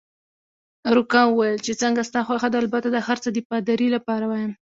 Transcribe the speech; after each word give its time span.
روکا 0.95 1.21
وویل: 1.27 1.57
چې 1.65 1.73
څنګه 1.81 2.01
ستا 2.09 2.21
خوښه 2.27 2.49
ده، 2.51 2.57
البته 2.63 2.87
دا 2.89 3.01
هرڅه 3.07 3.29
د 3.31 3.37
پادري 3.49 3.87
لپاره 3.95 4.25
وایم. 4.31 4.51